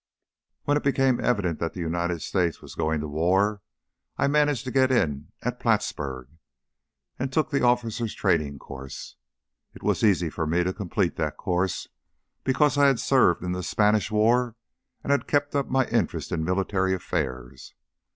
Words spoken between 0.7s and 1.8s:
it became evident that the